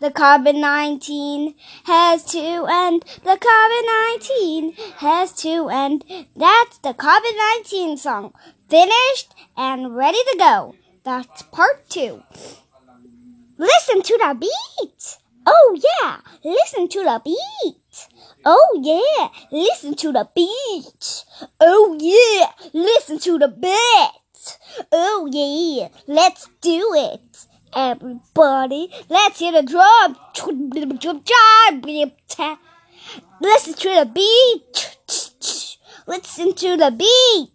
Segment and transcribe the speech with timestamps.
[0.00, 1.54] The COVID 19
[1.84, 3.04] has to end.
[3.22, 3.84] The COVID
[4.18, 6.04] 19 has to end.
[6.34, 8.32] That's the COVID 19 song.
[8.70, 10.74] Finished and ready to go.
[11.04, 12.22] That's part two.
[13.58, 15.18] Listen to the beat.
[15.44, 16.20] Oh, yeah.
[16.42, 18.08] Listen to the beat.
[18.42, 19.28] Oh, yeah.
[19.52, 21.24] Listen to the beat.
[21.60, 22.68] Oh, yeah.
[22.72, 24.58] Listen to the beat.
[24.90, 25.88] Oh, yeah.
[26.06, 27.29] Let's do it.
[27.72, 30.16] Everybody, let's hear the drum.
[33.40, 34.98] Listen to the beat.
[36.06, 37.50] Listen to the beat.